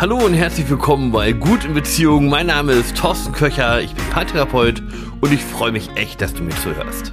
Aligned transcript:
Hallo 0.00 0.16
und 0.24 0.32
herzlich 0.32 0.70
willkommen 0.70 1.10
bei 1.10 1.32
Gut 1.32 1.64
in 1.64 1.74
Beziehung. 1.74 2.28
Mein 2.28 2.46
Name 2.46 2.70
ist 2.70 2.96
Thorsten 2.96 3.32
Köcher, 3.32 3.80
ich 3.80 3.96
bin 3.96 4.04
Paartherapeut 4.10 4.80
und 5.20 5.32
ich 5.32 5.42
freue 5.42 5.72
mich 5.72 5.90
echt, 5.96 6.20
dass 6.20 6.32
du 6.32 6.44
mir 6.44 6.54
zuhörst. 6.54 7.10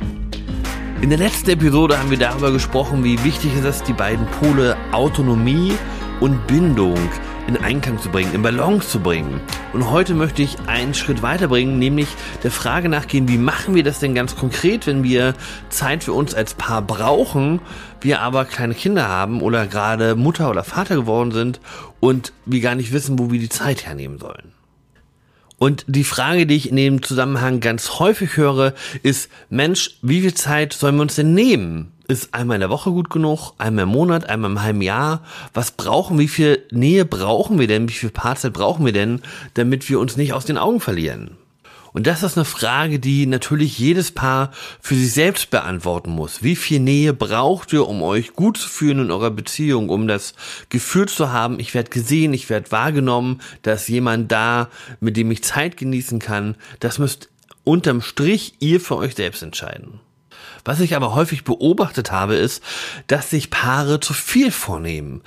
In 1.01 1.09
der 1.09 1.17
letzten 1.17 1.49
Episode 1.49 1.97
haben 1.97 2.11
wir 2.11 2.19
darüber 2.19 2.51
gesprochen, 2.51 3.03
wie 3.03 3.23
wichtig 3.23 3.53
es 3.57 3.65
ist, 3.65 3.87
die 3.87 3.93
beiden 3.93 4.27
Pole 4.39 4.77
Autonomie 4.91 5.73
und 6.19 6.45
Bindung 6.45 6.99
in 7.47 7.57
Einklang 7.57 7.99
zu 7.99 8.09
bringen, 8.09 8.33
in 8.33 8.41
Balance 8.41 8.89
zu 8.89 8.99
bringen. 8.99 9.39
Und 9.73 9.91
heute 9.91 10.13
möchte 10.13 10.41
ich 10.41 10.57
einen 10.67 10.93
Schritt 10.93 11.21
weiterbringen, 11.21 11.77
nämlich 11.77 12.07
der 12.43 12.51
Frage 12.51 12.89
nachgehen, 12.89 13.27
wie 13.27 13.37
machen 13.37 13.75
wir 13.75 13.83
das 13.83 13.99
denn 13.99 14.15
ganz 14.15 14.35
konkret, 14.35 14.87
wenn 14.87 15.03
wir 15.03 15.33
Zeit 15.69 16.03
für 16.03 16.13
uns 16.13 16.33
als 16.33 16.53
Paar 16.53 16.81
brauchen, 16.81 17.59
wir 18.01 18.21
aber 18.21 18.45
kleine 18.45 18.73
Kinder 18.73 19.07
haben 19.07 19.41
oder 19.41 19.67
gerade 19.67 20.15
Mutter 20.15 20.49
oder 20.49 20.63
Vater 20.63 20.95
geworden 20.95 21.31
sind 21.31 21.59
und 21.99 22.33
wir 22.45 22.61
gar 22.61 22.75
nicht 22.75 22.91
wissen, 22.91 23.19
wo 23.19 23.31
wir 23.31 23.39
die 23.39 23.49
Zeit 23.49 23.85
hernehmen 23.85 24.19
sollen. 24.19 24.53
Und 25.57 25.85
die 25.87 26.03
Frage, 26.03 26.45
die 26.45 26.55
ich 26.55 26.69
in 26.69 26.75
dem 26.75 27.01
Zusammenhang 27.01 27.61
ganz 27.61 27.99
häufig 27.99 28.35
höre, 28.35 28.73
ist, 29.03 29.29
Mensch, 29.49 29.97
wie 30.01 30.21
viel 30.21 30.33
Zeit 30.33 30.73
sollen 30.73 30.95
wir 30.95 31.03
uns 31.03 31.15
denn 31.15 31.33
nehmen? 31.33 31.94
Ist 32.07 32.35
einmal 32.35 32.55
in 32.55 32.61
der 32.61 32.69
Woche 32.69 32.91
gut 32.91 33.09
genug? 33.09 33.53
Einmal 33.57 33.83
im 33.83 33.89
Monat? 33.89 34.29
Einmal 34.29 34.51
im 34.51 34.61
halben 34.61 34.81
Jahr? 34.81 35.23
Was 35.53 35.71
brauchen, 35.71 36.19
wie 36.19 36.27
viel 36.27 36.63
Nähe 36.69 37.03
brauchen 37.03 37.57
wir 37.57 37.67
denn? 37.67 37.89
Wie 37.89 37.93
viel 37.93 38.11
Paarzeit 38.11 38.53
brauchen 38.53 38.85
wir 38.85 38.93
denn, 38.93 39.21
damit 39.55 39.89
wir 39.89 39.99
uns 39.99 40.15
nicht 40.15 40.33
aus 40.33 40.45
den 40.45 40.59
Augen 40.59 40.79
verlieren? 40.79 41.31
Und 41.93 42.05
das 42.07 42.23
ist 42.23 42.37
eine 42.37 42.45
Frage, 42.45 42.99
die 42.99 43.25
natürlich 43.25 43.79
jedes 43.79 44.11
Paar 44.11 44.51
für 44.81 44.95
sich 44.95 45.13
selbst 45.13 45.49
beantworten 45.49 46.11
muss. 46.11 46.43
Wie 46.43 46.57
viel 46.57 46.81
Nähe 46.81 47.13
braucht 47.13 47.73
ihr, 47.73 47.87
um 47.87 48.03
euch 48.03 48.33
gut 48.33 48.57
zu 48.57 48.67
fühlen 48.67 48.99
in 48.99 49.11
eurer 49.11 49.31
Beziehung, 49.31 49.89
um 49.89 50.07
das 50.07 50.33
Gefühl 50.69 51.07
zu 51.07 51.31
haben, 51.31 51.59
ich 51.59 51.73
werde 51.73 51.89
gesehen, 51.89 52.33
ich 52.33 52.49
werde 52.49 52.71
wahrgenommen, 52.71 53.41
dass 53.61 53.87
jemand 53.87 54.31
da, 54.31 54.69
mit 54.99 55.15
dem 55.15 55.31
ich 55.31 55.43
Zeit 55.43 55.77
genießen 55.77 56.19
kann. 56.19 56.55
Das 56.81 56.99
müsst 56.99 57.29
unterm 57.63 58.01
Strich 58.01 58.55
ihr 58.59 58.81
für 58.81 58.97
euch 58.97 59.15
selbst 59.15 59.41
entscheiden. 59.41 60.01
Was 60.65 60.79
ich 60.79 60.95
aber 60.95 61.13
häufig 61.13 61.43
beobachtet 61.43 62.11
habe, 62.11 62.35
ist, 62.35 62.63
dass 63.07 63.29
sich 63.29 63.51
Paare 63.51 63.99
zu 63.99 64.13
viel 64.13 64.51
vornehmen. 64.51 65.21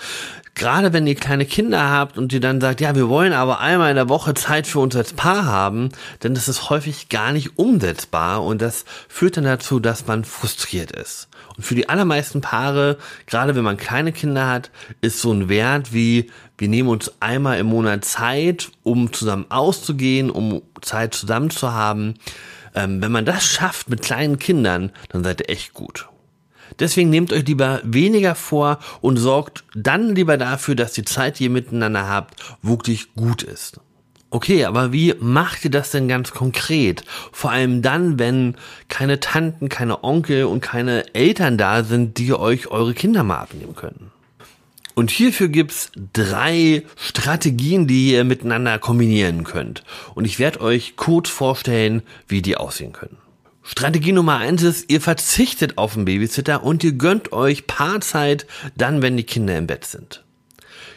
Gerade 0.54 0.92
wenn 0.92 1.06
ihr 1.06 1.14
kleine 1.14 1.46
Kinder 1.46 1.88
habt 1.88 2.18
und 2.18 2.32
ihr 2.32 2.40
dann 2.40 2.60
sagt, 2.60 2.80
ja, 2.80 2.96
wir 2.96 3.08
wollen 3.08 3.32
aber 3.32 3.60
einmal 3.60 3.90
in 3.90 3.96
der 3.96 4.08
Woche 4.08 4.34
Zeit 4.34 4.66
für 4.66 4.80
uns 4.80 4.96
als 4.96 5.12
Paar 5.12 5.46
haben, 5.46 5.90
dann 6.18 6.34
ist 6.34 6.48
es 6.48 6.68
häufig 6.68 7.08
gar 7.08 7.30
nicht 7.30 7.56
umsetzbar 7.56 8.42
und 8.42 8.60
das 8.60 8.84
führt 9.08 9.36
dann 9.36 9.44
dazu, 9.44 9.78
dass 9.78 10.08
man 10.08 10.24
frustriert 10.24 10.90
ist. 10.90 11.28
Und 11.56 11.62
für 11.62 11.76
die 11.76 11.88
allermeisten 11.88 12.40
Paare, 12.40 12.98
gerade 13.26 13.54
wenn 13.54 13.62
man 13.62 13.76
kleine 13.76 14.10
Kinder 14.10 14.48
hat, 14.48 14.72
ist 15.00 15.20
so 15.20 15.32
ein 15.32 15.48
Wert 15.48 15.92
wie, 15.92 16.28
wir 16.56 16.66
nehmen 16.66 16.88
uns 16.88 17.12
einmal 17.20 17.60
im 17.60 17.66
Monat 17.66 18.04
Zeit, 18.04 18.72
um 18.82 19.12
zusammen 19.12 19.46
auszugehen, 19.50 20.28
um 20.28 20.62
Zeit 20.82 21.14
zusammen 21.14 21.50
zu 21.50 21.72
haben, 21.72 22.14
ähm, 22.74 23.02
wenn 23.02 23.12
man 23.12 23.24
das 23.24 23.44
schafft 23.46 23.88
mit 23.88 24.02
kleinen 24.02 24.38
Kindern, 24.38 24.92
dann 25.10 25.24
seid 25.24 25.40
ihr 25.40 25.50
echt 25.50 25.74
gut. 25.74 26.08
Deswegen 26.78 27.10
nehmt 27.10 27.32
euch 27.32 27.46
lieber 27.46 27.80
weniger 27.82 28.34
vor 28.34 28.78
und 29.00 29.16
sorgt 29.16 29.64
dann 29.74 30.14
lieber 30.14 30.36
dafür, 30.36 30.74
dass 30.74 30.92
die 30.92 31.04
Zeit, 31.04 31.38
die 31.38 31.44
ihr 31.44 31.50
miteinander 31.50 32.08
habt, 32.08 32.36
wirklich 32.62 33.14
gut 33.14 33.42
ist. 33.42 33.80
Okay, 34.30 34.66
aber 34.66 34.92
wie 34.92 35.14
macht 35.18 35.64
ihr 35.64 35.70
das 35.70 35.90
denn 35.90 36.06
ganz 36.06 36.32
konkret? 36.32 37.02
Vor 37.32 37.50
allem 37.50 37.80
dann, 37.80 38.18
wenn 38.18 38.56
keine 38.88 39.20
Tanten, 39.20 39.70
keine 39.70 40.04
Onkel 40.04 40.44
und 40.44 40.60
keine 40.60 41.14
Eltern 41.14 41.56
da 41.56 41.82
sind, 41.82 42.18
die 42.18 42.34
euch 42.34 42.66
eure 42.66 42.92
Kinder 42.92 43.22
mal 43.24 43.38
abnehmen 43.38 43.74
können. 43.74 44.10
Und 44.98 45.12
hierfür 45.12 45.46
gibt's 45.46 45.92
drei 46.12 46.82
Strategien, 46.96 47.86
die 47.86 48.10
ihr 48.10 48.24
miteinander 48.24 48.80
kombinieren 48.80 49.44
könnt. 49.44 49.84
Und 50.16 50.24
ich 50.24 50.40
werde 50.40 50.60
euch 50.60 50.96
kurz 50.96 51.28
vorstellen, 51.28 52.02
wie 52.26 52.42
die 52.42 52.56
aussehen 52.56 52.90
können. 52.90 53.16
Strategie 53.62 54.10
Nummer 54.10 54.38
eins 54.38 54.64
ist, 54.64 54.90
ihr 54.90 55.00
verzichtet 55.00 55.78
auf 55.78 55.94
den 55.94 56.04
Babysitter 56.04 56.64
und 56.64 56.82
ihr 56.82 56.94
gönnt 56.94 57.30
euch 57.30 57.68
Paarzeit 57.68 58.44
dann, 58.76 59.00
wenn 59.00 59.16
die 59.16 59.22
Kinder 59.22 59.56
im 59.56 59.68
Bett 59.68 59.84
sind. 59.84 60.24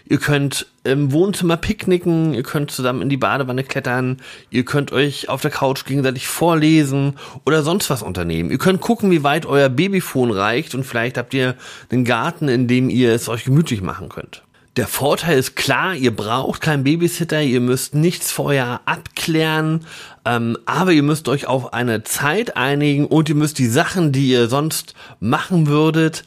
Ihr 0.05 0.17
könnt 0.17 0.67
im 0.83 1.11
Wohnzimmer 1.11 1.57
picknicken, 1.57 2.33
ihr 2.33 2.43
könnt 2.43 2.71
zusammen 2.71 3.01
in 3.01 3.09
die 3.09 3.17
Badewanne 3.17 3.63
klettern, 3.63 4.17
ihr 4.49 4.65
könnt 4.65 4.91
euch 4.91 5.29
auf 5.29 5.41
der 5.41 5.51
Couch 5.51 5.85
gegenseitig 5.85 6.27
vorlesen 6.27 7.17
oder 7.45 7.61
sonst 7.61 7.89
was 7.89 8.01
unternehmen. 8.01 8.51
Ihr 8.51 8.57
könnt 8.57 8.81
gucken, 8.81 9.11
wie 9.11 9.23
weit 9.23 9.45
euer 9.45 9.69
Babyfon 9.69 10.31
reicht 10.31 10.75
und 10.75 10.83
vielleicht 10.83 11.17
habt 11.17 11.33
ihr 11.33 11.55
einen 11.91 12.05
Garten, 12.05 12.47
in 12.47 12.67
dem 12.67 12.89
ihr 12.89 13.13
es 13.13 13.29
euch 13.29 13.43
gemütlich 13.43 13.81
machen 13.81 14.09
könnt. 14.09 14.43
Der 14.77 14.87
Vorteil 14.87 15.37
ist 15.37 15.57
klar, 15.57 15.95
ihr 15.95 16.15
braucht 16.15 16.61
keinen 16.61 16.85
Babysitter, 16.85 17.41
ihr 17.41 17.59
müsst 17.59 17.93
nichts 17.93 18.31
vorher 18.31 18.79
abklären, 18.85 19.85
ähm, 20.23 20.57
aber 20.65 20.93
ihr 20.93 21.03
müsst 21.03 21.27
euch 21.27 21.45
auf 21.45 21.73
eine 21.73 22.03
Zeit 22.03 22.55
einigen 22.55 23.05
und 23.05 23.27
ihr 23.27 23.35
müsst 23.35 23.59
die 23.59 23.67
Sachen, 23.67 24.13
die 24.13 24.29
ihr 24.29 24.47
sonst 24.47 24.93
machen 25.19 25.67
würdet, 25.67 26.23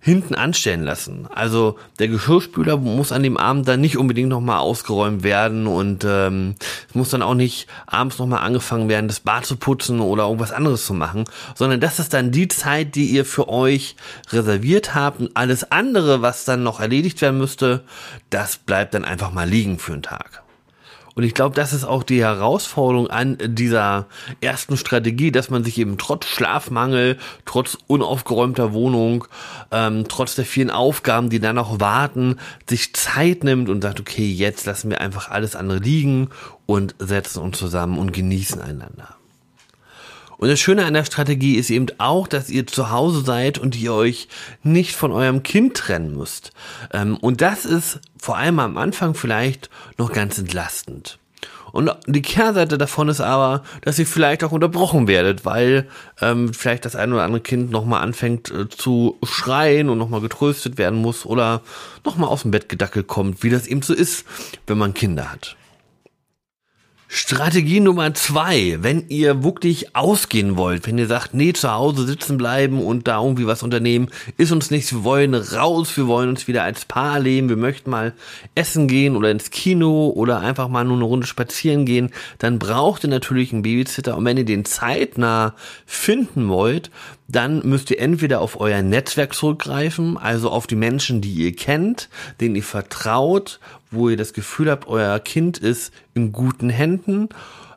hinten 0.00 0.34
anstellen 0.34 0.84
lassen. 0.84 1.26
Also 1.28 1.76
der 1.98 2.08
Geschirrspüler 2.08 2.76
muss 2.76 3.12
an 3.12 3.22
dem 3.22 3.36
Abend 3.36 3.66
dann 3.66 3.80
nicht 3.80 3.98
unbedingt 3.98 4.28
nochmal 4.28 4.58
ausgeräumt 4.58 5.22
werden 5.22 5.66
und 5.66 6.04
ähm, 6.08 6.54
es 6.88 6.94
muss 6.94 7.10
dann 7.10 7.22
auch 7.22 7.34
nicht 7.34 7.66
abends 7.86 8.18
nochmal 8.18 8.44
angefangen 8.44 8.88
werden, 8.88 9.08
das 9.08 9.20
Bad 9.20 9.44
zu 9.44 9.56
putzen 9.56 10.00
oder 10.00 10.24
irgendwas 10.24 10.52
anderes 10.52 10.86
zu 10.86 10.94
machen, 10.94 11.24
sondern 11.54 11.80
das 11.80 11.98
ist 11.98 12.14
dann 12.14 12.30
die 12.30 12.48
Zeit, 12.48 12.94
die 12.94 13.06
ihr 13.06 13.24
für 13.24 13.48
euch 13.48 13.96
reserviert 14.30 14.94
habt 14.94 15.20
und 15.20 15.36
alles 15.36 15.70
andere, 15.70 16.22
was 16.22 16.44
dann 16.44 16.62
noch 16.62 16.80
erledigt 16.80 17.20
werden 17.20 17.38
müsste, 17.38 17.82
das 18.30 18.56
bleibt 18.56 18.94
dann 18.94 19.04
einfach 19.04 19.32
mal 19.32 19.48
liegen 19.48 19.78
für 19.78 19.92
einen 19.92 20.02
Tag. 20.02 20.42
Und 21.18 21.24
ich 21.24 21.34
glaube, 21.34 21.56
das 21.56 21.72
ist 21.72 21.82
auch 21.82 22.04
die 22.04 22.22
Herausforderung 22.22 23.08
an 23.08 23.38
dieser 23.42 24.06
ersten 24.40 24.76
Strategie, 24.76 25.32
dass 25.32 25.50
man 25.50 25.64
sich 25.64 25.76
eben 25.76 25.98
trotz 25.98 26.26
Schlafmangel, 26.26 27.18
trotz 27.44 27.76
unaufgeräumter 27.88 28.72
Wohnung, 28.72 29.24
ähm, 29.72 30.04
trotz 30.08 30.36
der 30.36 30.44
vielen 30.44 30.70
Aufgaben, 30.70 31.28
die 31.28 31.40
da 31.40 31.52
noch 31.52 31.80
warten, 31.80 32.36
sich 32.70 32.94
Zeit 32.94 33.42
nimmt 33.42 33.68
und 33.68 33.82
sagt, 33.82 33.98
okay, 33.98 34.30
jetzt 34.30 34.64
lassen 34.64 34.90
wir 34.90 35.00
einfach 35.00 35.28
alles 35.28 35.56
andere 35.56 35.80
liegen 35.80 36.28
und 36.66 36.94
setzen 37.00 37.42
uns 37.42 37.58
zusammen 37.58 37.98
und 37.98 38.12
genießen 38.12 38.60
einander. 38.62 39.17
Und 40.38 40.48
das 40.48 40.60
Schöne 40.60 40.84
an 40.86 40.94
der 40.94 41.04
Strategie 41.04 41.56
ist 41.56 41.68
eben 41.68 41.86
auch, 41.98 42.28
dass 42.28 42.48
ihr 42.48 42.66
zu 42.66 42.90
Hause 42.90 43.22
seid 43.22 43.58
und 43.58 43.76
ihr 43.76 43.92
euch 43.92 44.28
nicht 44.62 44.94
von 44.94 45.12
eurem 45.12 45.42
Kind 45.42 45.76
trennen 45.76 46.16
müsst. 46.16 46.52
Ähm, 46.92 47.16
und 47.16 47.40
das 47.40 47.64
ist 47.64 48.00
vor 48.18 48.38
allem 48.38 48.60
am 48.60 48.78
Anfang 48.78 49.14
vielleicht 49.14 49.68
noch 49.98 50.12
ganz 50.12 50.38
entlastend. 50.38 51.18
Und 51.72 51.90
die 52.06 52.22
Kehrseite 52.22 52.78
davon 52.78 53.08
ist 53.08 53.20
aber, 53.20 53.62
dass 53.82 53.98
ihr 53.98 54.06
vielleicht 54.06 54.42
auch 54.42 54.52
unterbrochen 54.52 55.06
werdet, 55.06 55.44
weil 55.44 55.86
ähm, 56.20 56.54
vielleicht 56.54 56.84
das 56.84 56.96
ein 56.96 57.12
oder 57.12 57.24
andere 57.24 57.42
Kind 57.42 57.70
nochmal 57.70 58.02
anfängt 58.02 58.50
äh, 58.50 58.68
zu 58.68 59.18
schreien 59.22 59.90
und 59.90 59.98
nochmal 59.98 60.20
getröstet 60.20 60.78
werden 60.78 61.00
muss 61.00 61.26
oder 61.26 61.60
nochmal 62.04 62.30
aus 62.30 62.42
dem 62.42 62.52
Bett 62.52 62.68
gedackelt 62.68 63.06
kommt, 63.06 63.42
wie 63.42 63.50
das 63.50 63.66
eben 63.66 63.82
so 63.82 63.92
ist, 63.92 64.24
wenn 64.66 64.78
man 64.78 64.94
Kinder 64.94 65.30
hat. 65.30 65.56
Strategie 67.10 67.80
Nummer 67.80 68.12
zwei, 68.12 68.76
wenn 68.82 69.08
ihr 69.08 69.42
wirklich 69.42 69.96
ausgehen 69.96 70.58
wollt, 70.58 70.86
wenn 70.86 70.98
ihr 70.98 71.06
sagt, 71.06 71.32
nee, 71.32 71.54
zu 71.54 71.72
Hause 71.72 72.06
sitzen 72.06 72.36
bleiben 72.36 72.82
und 72.82 73.08
da 73.08 73.22
irgendwie 73.22 73.46
was 73.46 73.62
unternehmen, 73.62 74.10
ist 74.36 74.52
uns 74.52 74.70
nichts, 74.70 74.92
wir 74.92 75.04
wollen 75.04 75.34
raus, 75.34 75.96
wir 75.96 76.06
wollen 76.06 76.28
uns 76.28 76.48
wieder 76.48 76.64
als 76.64 76.84
Paar 76.84 77.18
leben, 77.18 77.48
wir 77.48 77.56
möchten 77.56 77.88
mal 77.88 78.12
essen 78.54 78.88
gehen 78.88 79.16
oder 79.16 79.30
ins 79.30 79.50
Kino 79.50 80.12
oder 80.14 80.40
einfach 80.40 80.68
mal 80.68 80.84
nur 80.84 80.96
eine 80.96 81.06
Runde 81.06 81.26
spazieren 81.26 81.86
gehen, 81.86 82.10
dann 82.36 82.58
braucht 82.58 83.04
ihr 83.04 83.10
natürlich 83.10 83.54
einen 83.54 83.62
Babysitter. 83.62 84.14
Und 84.14 84.26
wenn 84.26 84.36
ihr 84.36 84.44
den 84.44 84.66
zeitnah 84.66 85.54
finden 85.86 86.50
wollt, 86.50 86.90
dann 87.28 87.60
müsst 87.66 87.90
ihr 87.90 88.00
entweder 88.00 88.40
auf 88.40 88.58
euer 88.58 88.82
Netzwerk 88.82 89.34
zurückgreifen, 89.34 90.16
also 90.16 90.50
auf 90.50 90.66
die 90.66 90.76
Menschen, 90.76 91.20
die 91.20 91.32
ihr 91.32 91.54
kennt, 91.54 92.08
denen 92.40 92.56
ihr 92.56 92.62
vertraut, 92.62 93.60
wo 93.90 94.08
ihr 94.08 94.16
das 94.16 94.32
Gefühl 94.32 94.70
habt, 94.70 94.88
euer 94.88 95.18
Kind 95.20 95.58
ist 95.58 95.92
in 96.14 96.32
guten 96.32 96.70
Händen 96.70 97.28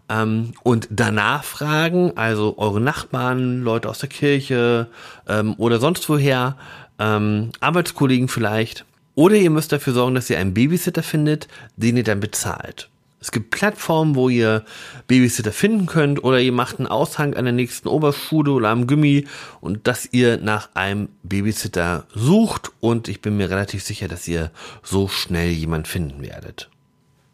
ähm, 0.10 0.54
und 0.64 0.88
danach 0.90 1.44
fragen, 1.44 2.14
also 2.16 2.56
eure 2.58 2.80
Nachbarn, 2.80 3.62
Leute 3.62 3.90
aus 3.90 4.00
der 4.00 4.10
Kirche 4.10 4.88
ähm, 5.28 5.56
oder 5.58 5.80
sonst 5.80 6.08
woher, 6.08 6.58
ähm, 6.98 7.52
Arbeitskollegen 7.60 8.30
vielleicht. 8.30 8.86
Oder 9.16 9.36
ihr 9.36 9.50
müsst 9.50 9.74
dafür 9.74 9.94
sorgen, 9.94 10.16
dass 10.16 10.30
ihr 10.30 10.40
einen 10.40 10.54
Babysitter 10.54 11.04
findet, 11.04 11.50
den 11.76 11.98
ihr 11.98 12.04
dann 12.04 12.22
bezahlt. 12.22 12.90
Es 13.22 13.32
gibt 13.32 13.52
Plattformen, 13.52 14.16
wo 14.16 14.30
ihr 14.30 14.66
Babysitter 15.06 15.52
finden 15.52 15.86
könnt 15.86 16.24
oder 16.24 16.40
ihr 16.40 16.52
macht 16.52 16.80
einen 16.80 16.88
Aushang 16.88 17.36
an 17.36 17.46
der 17.46 17.54
nächsten 17.54 17.88
Oberschule 17.88 18.52
oder 18.52 18.70
am 18.70 18.88
Gummi 18.88 19.28
und 19.62 19.86
dass 19.86 20.12
ihr 20.12 20.38
nach 20.38 20.70
einem 20.74 21.10
Babysitter 21.22 22.08
sucht 22.16 22.72
und 22.80 23.08
ich 23.08 23.22
bin 23.22 23.38
mir 23.38 23.52
relativ 23.52 23.84
sicher, 23.84 24.08
dass 24.08 24.28
ihr 24.28 24.50
so 24.82 25.08
schnell 25.08 25.52
jemand 25.52 25.88
finden 25.88 26.24
werdet. 26.24 26.72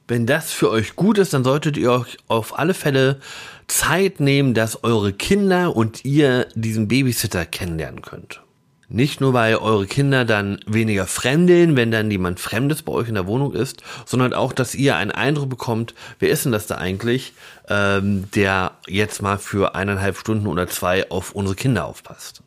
Wenn 0.10 0.26
das 0.26 0.52
für 0.52 0.70
euch 0.70 0.98
gut 0.98 1.18
ist, 1.20 1.34
dann 1.34 1.46
solltet 1.46 1.78
ihr 1.78 1.92
euch 1.94 2.18
auf 2.28 2.60
alle 2.60 2.74
Fälle 2.74 3.22
Zeit 3.68 4.20
nehmen, 4.20 4.54
dass 4.54 4.84
eure 4.84 5.14
Kinder 5.14 5.74
und 5.74 6.04
ihr 6.04 6.48
diesen 6.54 6.90
Babysitter 6.90 7.46
kennenlernen 7.46 8.02
könnt. 8.02 8.42
Nicht 8.90 9.20
nur, 9.20 9.34
weil 9.34 9.58
eure 9.58 9.86
Kinder 9.86 10.24
dann 10.24 10.60
weniger 10.66 11.08
fremdeln, 11.08 11.76
wenn 11.76 11.92
dann 11.92 12.10
jemand 12.10 12.40
Fremdes 12.40 12.84
bei 12.84 12.94
euch 12.94 13.10
in 13.10 13.16
der 13.16 13.28
Wohnung 13.28 13.54
ist, 13.54 13.84
sondern 14.06 14.34
auch, 14.34 14.54
dass 14.54 14.76
ihr 14.76 14.96
einen 14.96 15.12
Eindruck 15.12 15.50
bekommt, 15.50 15.94
wer 16.20 16.30
ist 16.30 16.46
denn 16.46 16.54
das 16.54 16.68
da 16.68 16.76
eigentlich, 16.76 17.34
ähm, 17.68 18.32
der 18.34 18.72
jetzt 18.88 19.22
mal 19.22 19.40
für 19.40 19.76
eineinhalb 19.76 20.18
Stunden 20.18 20.48
oder 20.48 20.68
zwei 20.68 21.12
auf 21.12 21.34
unsere 21.34 21.56
Kinder 21.56 21.84
aufpasst. 21.86 22.42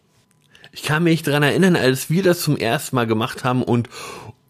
Ich 0.72 0.82
kann 0.82 1.04
mich 1.04 1.22
daran 1.22 1.42
erinnern, 1.42 1.76
als 1.76 2.08
wir 2.08 2.22
das 2.22 2.40
zum 2.40 2.56
ersten 2.56 2.96
Mal 2.96 3.06
gemacht 3.06 3.44
haben 3.44 3.62
und 3.62 3.90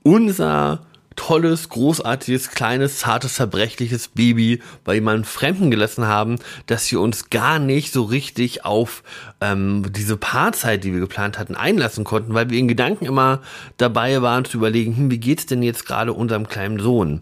unser 0.05 0.81
tolles, 1.21 1.69
großartiges, 1.69 2.51
kleines, 2.51 3.01
zartes, 3.01 3.35
zerbrechliches 3.35 4.09
Baby 4.09 4.63
bei 4.85 4.95
jemandem 4.95 5.25
Fremden 5.25 5.71
gelassen 5.71 6.07
haben, 6.07 6.39
dass 6.65 6.91
wir 6.91 6.99
uns 6.99 7.29
gar 7.29 7.59
nicht 7.59 7.93
so 7.93 8.05
richtig 8.05 8.65
auf 8.65 9.03
ähm, 9.43 9.85
diese 9.95 10.17
Paarzeit, 10.17 10.83
die 10.83 10.95
wir 10.95 11.01
geplant 11.01 11.39
hatten, 11.39 11.57
einlassen 11.57 12.05
konnten, 12.05 12.33
weil 12.33 12.49
wir 12.49 12.59
in 12.59 12.69
Gedanken 12.69 13.05
immer 13.05 13.43
dabei 13.77 14.23
waren 14.23 14.47
zu 14.47 14.57
überlegen, 14.57 14.97
hm, 14.97 15.11
wie 15.11 15.19
geht's 15.19 15.45
denn 15.45 15.63
jetzt 15.63 15.85
gerade 15.85 16.15
unserem 16.15 16.49
kleinen 16.49 16.81
Sohn? 16.81 17.21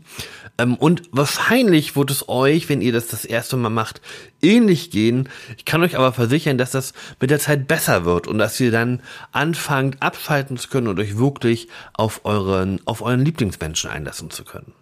Ähm, 0.59 0.75
und 0.75 1.03
wahrscheinlich 1.13 1.97
wird 1.97 2.11
es 2.11 2.29
euch, 2.29 2.69
wenn 2.69 2.83
ihr 2.83 2.93
das 2.93 3.07
das 3.07 3.25
erste 3.25 3.57
Mal 3.57 3.71
macht, 3.71 4.01
ähnlich 4.43 4.91
gehen. 4.91 5.29
Ich 5.57 5.65
kann 5.65 5.83
euch 5.83 5.97
aber 5.97 6.13
versichern, 6.13 6.59
dass 6.59 6.73
das 6.73 6.93
mit 7.21 7.31
der 7.31 7.39
Zeit 7.39 7.69
besser 7.69 8.05
wird 8.05 8.27
und 8.27 8.39
dass 8.39 8.61
ihr 8.61 8.71
dann 8.71 9.01
anfangt 9.33 10.03
abschalten 10.03 10.57
zu 10.57 10.69
können 10.69 10.89
und 10.89 10.99
euch 10.99 11.17
wirklich 11.17 11.69
auf 11.95 12.25
euren, 12.25 12.81
auf 12.85 13.03
euren 13.03 13.25
Lieblingsmenschen 13.25 13.88
einlassen 13.89 14.31
zu 14.31 14.45
können. 14.45 14.73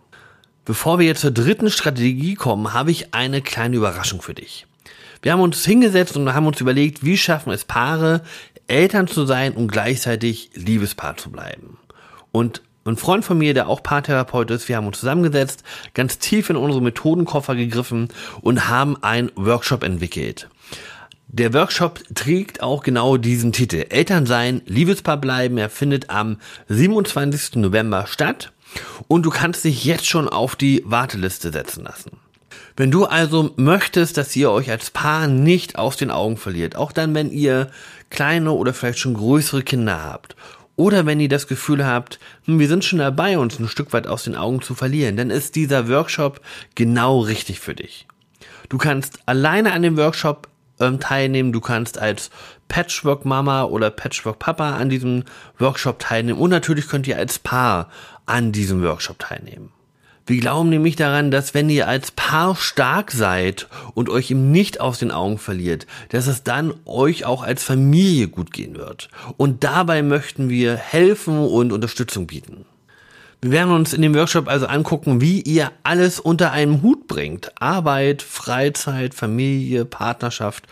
Bevor 0.65 0.99
wir 0.99 1.07
jetzt 1.07 1.21
zur 1.21 1.31
dritten 1.31 1.71
Strategie 1.71 2.35
kommen, 2.35 2.75
habe 2.75 2.91
ich 2.91 3.15
eine 3.15 3.41
kleine 3.41 3.77
Überraschung 3.77 4.21
für 4.21 4.35
dich. 4.35 4.67
Wir 5.23 5.33
haben 5.33 5.41
uns 5.41 5.65
hingesetzt 5.65 6.17
und 6.17 6.35
haben 6.35 6.47
uns 6.47 6.61
überlegt, 6.61 7.05
wie 7.05 7.17
schaffen 7.17 7.53
es 7.53 7.65
Paare, 7.65 8.23
Eltern 8.67 9.07
zu 9.07 9.27
sein 9.27 9.53
und 9.53 9.69
gleichzeitig 9.69 10.51
Liebespaar 10.55 11.17
zu 11.17 11.31
bleiben. 11.31 11.79
Und 12.33 12.63
ein 12.85 12.97
Freund 12.97 13.25
von 13.25 13.39
mir, 13.39 13.55
der 13.55 13.69
auch 13.69 13.83
Paartherapeut 13.83 14.51
ist, 14.51 14.69
wir 14.69 14.77
haben 14.77 14.87
uns 14.87 15.01
zusammengesetzt, 15.01 15.65
ganz 15.95 16.19
tief 16.19 16.51
in 16.51 16.57
unsere 16.57 16.83
Methodenkoffer 16.83 17.57
gegriffen 17.57 18.09
und 18.41 18.69
haben 18.69 19.03
einen 19.03 19.31
Workshop 19.35 19.83
entwickelt. 19.83 20.49
Der 21.29 21.53
Workshop 21.53 22.03
trägt 22.15 22.63
auch 22.63 22.85
genau 22.85 23.17
diesen 23.17 23.53
Titel. 23.53 23.85
Eltern 23.89 24.27
sein, 24.27 24.63
Liebespaar 24.67 25.17
bleiben. 25.17 25.59
Er 25.59 25.71
findet 25.71 26.09
am 26.09 26.37
27. 26.69 27.57
November 27.57 28.07
statt 28.07 28.53
und 29.09 29.25
du 29.25 29.31
kannst 29.31 29.65
dich 29.65 29.85
jetzt 29.85 30.07
schon 30.07 30.29
auf 30.29 30.55
die 30.55 30.83
Warteliste 30.87 31.51
setzen 31.51 31.83
lassen. 31.83 32.13
Wenn 32.77 32.93
du 32.93 33.07
also 33.07 33.53
möchtest, 33.57 34.17
dass 34.19 34.37
ihr 34.37 34.51
euch 34.51 34.71
als 34.71 34.91
Paar 34.91 35.27
nicht 35.27 35.79
aus 35.79 35.97
den 35.97 36.11
Augen 36.11 36.37
verliert, 36.37 36.77
auch 36.77 36.93
dann, 36.93 37.15
wenn 37.15 37.31
ihr 37.33 37.71
kleine 38.11 38.53
oder 38.53 38.73
vielleicht 38.73 39.01
schon 39.01 39.15
größere 39.15 39.63
Kinder 39.63 40.05
habt 40.05 40.37
oder 40.77 41.07
wenn 41.07 41.19
ihr 41.19 41.29
das 41.29 41.49
Gefühl 41.49 41.85
habt, 41.85 42.21
hm, 42.45 42.61
wir 42.61 42.69
sind 42.69 42.85
schon 42.85 42.99
dabei, 43.01 43.39
uns 43.39 43.59
ein 43.59 43.69
Stück 43.69 43.93
weit 43.93 44.07
aus 44.07 44.25
den 44.25 44.37
Augen 44.37 44.63
zu 44.63 44.75
verlieren, 44.75 45.17
dann 45.17 45.31
ist 45.31 45.57
dieser 45.57 45.89
Workshop 45.89 46.41
genau 46.77 47.21
richtig 47.21 47.59
für 47.59 47.75
dich. 47.75 48.07
Du 48.69 48.79
kannst 48.79 49.21
alleine 49.27 49.73
an 49.73 49.83
dem 49.83 49.97
Workshop 49.97 50.49
ähm, 50.81 51.01
teilnehmen, 51.01 51.53
du 51.53 51.61
kannst 51.61 51.99
als 51.99 52.31
Patchwork 52.69 53.25
Mama 53.25 53.65
oder 53.65 53.91
Patchwork 53.91 54.39
Papa 54.39 54.77
an 54.77 54.89
diesem 54.89 55.25
Workshop 55.59 55.99
teilnehmen 55.99 56.39
und 56.39 56.51
natürlich 56.51 56.89
könnt 56.89 57.07
ihr 57.07 57.17
als 57.17 57.39
Paar 57.39 57.89
an 58.27 58.53
diesem 58.53 58.83
Workshop 58.83 59.19
teilnehmen. 59.19 59.73
Wir 60.29 60.41
glauben 60.41 60.71
nämlich 60.71 60.97
daran, 60.97 61.31
dass 61.31 61.55
wenn 61.55 61.71
ihr 61.71 61.87
als 61.87 62.11
Paar 62.11 62.57
stark 62.57 63.13
seid 63.13 63.69
und 63.95 64.09
euch 64.09 64.33
eben 64.33 64.51
nicht 64.51 64.81
aus 64.81 64.99
den 64.99 65.13
Augen 65.13 65.39
verliert, 65.39 65.87
dass 66.09 66.27
es 66.27 66.43
dann 66.43 66.75
euch 66.85 67.25
auch 67.25 67.45
als 67.45 67.63
Familie 67.63 68.27
gut 68.27 68.53
gehen 68.53 68.77
wird. 68.77 69.09
Und 69.37 69.63
dabei 69.63 70.03
möchten 70.03 70.49
wir 70.49 70.75
helfen 70.75 71.39
und 71.39 71.73
Unterstützung 71.73 72.27
bieten. 72.27 72.65
Wir 73.43 73.51
werden 73.51 73.73
uns 73.73 73.93
in 73.93 74.03
dem 74.03 74.15
Workshop 74.15 74.49
also 74.49 74.67
angucken, 74.67 75.21
wie 75.21 75.41
ihr 75.41 75.71
alles 75.83 76.19
unter 76.19 76.53
einem 76.53 76.83
Hut 76.83 77.07
bringt. 77.07 77.53
Arbeit, 77.61 78.23
Freizeit, 78.23 79.15
Familie, 79.15 79.85
Partnerschaft 79.85 80.67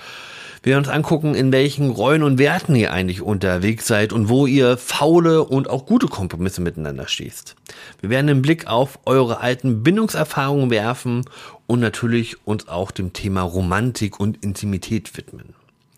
wir 0.65 0.79
uns 0.79 0.89
angucken, 0.89 1.35
in 1.35 1.53
welchen 1.53 1.91
Rollen 1.91 2.23
und 2.23 2.39
Werten 2.39 2.75
ihr 2.75 2.91
eigentlich 2.91 3.21
unterwegs 3.21 3.87
seid 3.87 4.15
und 4.15 4.31
wo 4.31 4.47
ihr 4.47 4.79
faule 4.79 5.45
und 5.45 5.69
auch 5.69 5.85
gute 5.85 6.09
Kompromisse 6.09 6.63
miteinander 6.63 7.07
schließt. 7.07 7.55
Wir 8.01 8.09
werden 8.09 8.31
einen 8.31 8.43
Blick 8.43 8.67
auf 8.67 8.99
eure 9.05 9.41
alten 9.41 9.83
Bindungserfahrungen 9.83 10.71
werfen 10.71 11.27
und 11.67 11.81
natürlich 11.81 12.47
uns 12.47 12.67
auch 12.67 12.93
dem 12.93 13.13
Thema 13.13 13.43
Romantik 13.43 14.19
und 14.19 14.43
Intimität 14.43 15.15
widmen. 15.19 15.55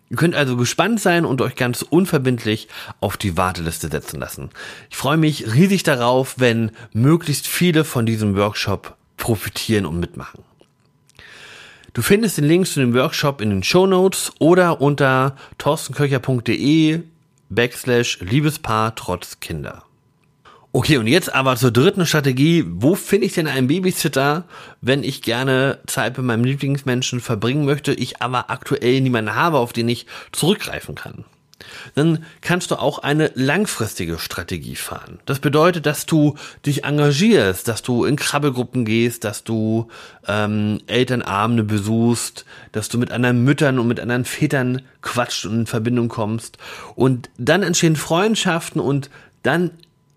Ihr 0.09 0.17
könnt 0.17 0.37
also 0.37 0.57
gespannt 0.57 1.01
sein 1.01 1.25
und 1.25 1.41
euch 1.43 1.57
ganz 1.57 1.83
unverbindlich 1.83 2.69
auf 3.01 3.17
die 3.17 3.37
Warteliste 3.37 3.89
setzen 3.89 4.21
lassen. 4.21 4.51
Ich 4.89 4.97
freue 4.97 5.17
mich 5.17 5.53
riesig 5.53 5.83
darauf, 5.83 6.37
wenn 6.39 6.71
möglichst 6.93 7.47
viele 7.49 7.85
von 7.85 8.07
diesem 8.07 8.37
Workshop 8.37 8.97
profitieren 9.17 9.85
und 9.85 9.99
mitmachen. 9.99 10.45
Du 11.93 12.03
findest 12.03 12.37
den 12.37 12.45
Link 12.45 12.67
zu 12.67 12.79
dem 12.79 12.95
Workshop 12.95 13.41
in 13.41 13.51
den 13.51 13.63
Show 13.63 13.87
Notes 13.87 14.31
oder 14.39 14.81
unter 14.81 15.35
torstenköcher.de 15.59 17.01
backslash 17.49 18.21
Liebespaar 18.21 18.95
trotz 18.95 19.41
Kinder. 19.41 19.86
Okay, 20.77 20.99
und 20.99 21.07
jetzt 21.07 21.35
aber 21.35 21.57
zur 21.57 21.71
dritten 21.71 22.05
Strategie. 22.05 22.63
Wo 22.69 22.97
finde 22.97 23.25
ich 23.25 23.33
denn 23.33 23.47
einen 23.47 23.67
Babysitter, 23.67 24.45
wenn 24.83 25.05
ich 25.05 25.23
gerne 25.23 25.79
Zeit 25.87 26.19
mit 26.19 26.27
meinem 26.27 26.45
Lieblingsmenschen 26.45 27.21
verbringen 27.21 27.65
möchte, 27.65 27.95
ich 27.95 28.21
aber 28.21 28.51
aktuell 28.51 29.01
niemanden 29.01 29.35
habe, 29.35 29.57
auf 29.57 29.73
den 29.73 29.89
ich 29.89 30.05
zurückgreifen 30.33 30.95
kann? 30.95 31.25
dann 31.95 32.25
kannst 32.43 32.71
du 32.71 32.77
auch 32.77 32.99
eine 32.99 33.33
langfristige 33.35 34.19
Strategie 34.19 34.77
fahren. 34.77 35.19
Das 35.25 35.39
bedeutet, 35.39 35.87
dass 35.87 36.05
du 36.05 36.37
dich 36.67 36.85
engagierst, 36.85 37.67
dass 37.67 37.81
du 37.81 38.05
in 38.05 38.17
Krabbelgruppen 38.17 38.85
gehst, 38.85 39.25
dass 39.25 39.43
du 39.43 39.89
ähm, 40.29 40.83
Elternabende 40.87 41.65
besuchst, 41.65 42.45
dass 42.73 42.91
du 42.91 42.99
mit 42.99 43.11
anderen 43.11 43.43
Müttern 43.43 43.79
und 43.79 43.89
mit 43.89 43.99
anderen 43.99 44.27
Vätern 44.27 44.83
quatscht 45.01 45.47
und 45.47 45.61
in 45.61 45.67
Verbindung 45.67 46.09
kommst. 46.09 46.59
Und 46.95 47.31
dann 47.39 47.63
entstehen 47.63 47.97
Freundschaften 47.97 48.79
und 48.79 49.09
dann 49.43 49.71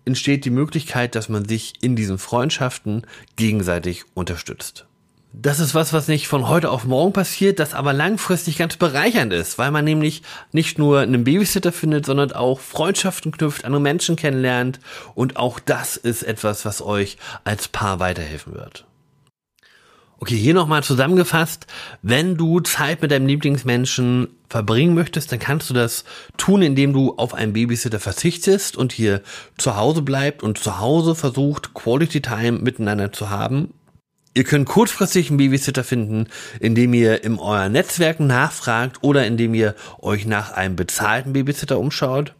entsteht 0.04 0.44
die 0.44 0.50
Möglichkeit, 0.50 1.14
dass 1.14 1.28
man 1.28 1.46
sich 1.46 1.74
in 1.82 1.96
diesen 1.96 2.18
Freundschaften 2.18 3.06
gegenseitig 3.36 4.04
unterstützt. 4.14 4.86
Das 5.32 5.60
ist 5.60 5.76
was, 5.76 5.92
was 5.92 6.08
nicht 6.08 6.26
von 6.26 6.48
heute 6.48 6.70
auf 6.70 6.84
morgen 6.84 7.12
passiert, 7.12 7.60
das 7.60 7.72
aber 7.72 7.92
langfristig 7.92 8.58
ganz 8.58 8.76
bereichernd 8.76 9.32
ist, 9.32 9.58
weil 9.58 9.70
man 9.70 9.84
nämlich 9.84 10.22
nicht 10.50 10.76
nur 10.76 11.00
einen 11.00 11.22
Babysitter 11.22 11.70
findet, 11.70 12.04
sondern 12.04 12.32
auch 12.32 12.58
Freundschaften 12.58 13.30
knüpft, 13.30 13.64
andere 13.64 13.80
Menschen 13.80 14.16
kennenlernt 14.16 14.80
und 15.14 15.36
auch 15.36 15.60
das 15.60 15.96
ist 15.96 16.24
etwas, 16.24 16.64
was 16.64 16.82
euch 16.82 17.16
als 17.44 17.68
Paar 17.68 18.00
weiterhelfen 18.00 18.54
wird. 18.54 18.86
Okay, 20.22 20.36
hier 20.36 20.52
nochmal 20.52 20.82
zusammengefasst. 20.82 21.66
Wenn 22.02 22.36
du 22.36 22.60
Zeit 22.60 23.00
mit 23.00 23.10
deinem 23.10 23.26
Lieblingsmenschen 23.26 24.28
verbringen 24.50 24.94
möchtest, 24.94 25.32
dann 25.32 25.38
kannst 25.38 25.70
du 25.70 25.74
das 25.74 26.04
tun, 26.36 26.60
indem 26.60 26.92
du 26.92 27.14
auf 27.16 27.32
einen 27.32 27.54
Babysitter 27.54 27.98
verzichtest 27.98 28.76
und 28.76 28.92
hier 28.92 29.22
zu 29.56 29.76
Hause 29.76 30.02
bleibt 30.02 30.42
und 30.42 30.58
zu 30.58 30.78
Hause 30.78 31.14
versucht, 31.14 31.72
Quality 31.72 32.20
Time 32.20 32.58
miteinander 32.58 33.12
zu 33.12 33.30
haben 33.30 33.72
Ihr 34.32 34.44
könnt 34.44 34.68
kurzfristig 34.68 35.28
einen 35.28 35.38
Babysitter 35.38 35.82
finden, 35.82 36.28
indem 36.60 36.94
ihr 36.94 37.24
in 37.24 37.40
euren 37.40 37.72
Netzwerken 37.72 38.28
nachfragt 38.28 38.98
oder 39.02 39.26
indem 39.26 39.54
ihr 39.54 39.74
euch 39.98 40.24
nach 40.24 40.52
einem 40.52 40.76
bezahlten 40.76 41.32
Babysitter 41.32 41.80
umschaut. 41.80 42.34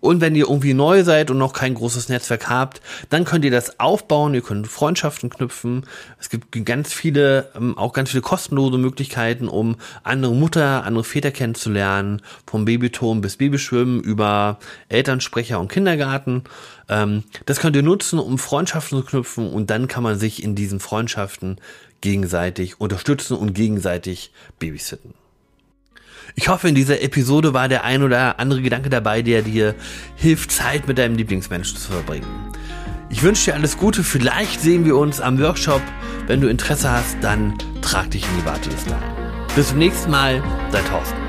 Und 0.00 0.20
wenn 0.20 0.34
ihr 0.34 0.48
irgendwie 0.48 0.74
neu 0.74 1.02
seid 1.02 1.30
und 1.30 1.38
noch 1.38 1.52
kein 1.52 1.74
großes 1.74 2.08
Netzwerk 2.08 2.48
habt, 2.48 2.82
dann 3.08 3.24
könnt 3.24 3.44
ihr 3.44 3.50
das 3.50 3.80
aufbauen, 3.80 4.34
ihr 4.34 4.42
könnt 4.42 4.66
Freundschaften 4.66 5.30
knüpfen. 5.30 5.86
Es 6.20 6.28
gibt 6.28 6.52
ganz 6.64 6.92
viele, 6.92 7.50
ähm, 7.56 7.78
auch 7.78 7.92
ganz 7.92 8.10
viele 8.10 8.20
kostenlose 8.20 8.78
Möglichkeiten, 8.78 9.48
um 9.48 9.76
andere 10.02 10.34
Mutter, 10.34 10.84
andere 10.84 11.04
Väter 11.04 11.30
kennenzulernen, 11.30 12.20
vom 12.46 12.64
Babyturm 12.64 13.20
bis 13.20 13.38
Babyschwimmen 13.38 14.00
über 14.02 14.58
Elternsprecher 14.88 15.58
und 15.58 15.72
Kindergarten. 15.72 16.44
Ähm, 16.88 17.24
das 17.46 17.60
könnt 17.60 17.76
ihr 17.76 17.82
nutzen, 17.82 18.18
um 18.18 18.38
Freundschaften 18.38 18.98
zu 18.98 19.04
knüpfen 19.04 19.50
und 19.50 19.70
dann 19.70 19.88
kann 19.88 20.02
man 20.02 20.18
sich 20.18 20.42
in 20.42 20.54
diesen 20.54 20.80
Freundschaften 20.80 21.58
gegenseitig 22.02 22.80
unterstützen 22.80 23.36
und 23.36 23.54
gegenseitig 23.54 24.32
babysitten. 24.58 25.14
Ich 26.34 26.48
hoffe, 26.48 26.68
in 26.68 26.74
dieser 26.74 27.02
Episode 27.02 27.54
war 27.54 27.68
der 27.68 27.84
ein 27.84 28.02
oder 28.02 28.38
andere 28.38 28.62
Gedanke 28.62 28.90
dabei, 28.90 29.22
der 29.22 29.42
dir 29.42 29.74
hilft, 30.16 30.50
Zeit 30.50 30.88
mit 30.88 30.98
deinem 30.98 31.16
Lieblingsmenschen 31.16 31.76
zu 31.78 31.92
verbringen. 31.92 32.26
Ich 33.10 33.22
wünsche 33.22 33.44
dir 33.44 33.54
alles 33.54 33.78
Gute. 33.78 34.02
Vielleicht 34.02 34.60
sehen 34.60 34.84
wir 34.84 34.96
uns 34.96 35.20
am 35.20 35.38
Workshop. 35.38 35.82
Wenn 36.26 36.40
du 36.40 36.48
Interesse 36.48 36.90
hast, 36.90 37.16
dann 37.20 37.56
trag 37.82 38.10
dich 38.10 38.24
in 38.24 38.40
die 38.40 38.44
Warteliste 38.44 38.94
ein. 38.94 39.46
Bis 39.54 39.68
zum 39.68 39.78
nächsten 39.78 40.10
Mal, 40.10 40.42
dein 40.72 40.84
Thorsten. 40.86 41.23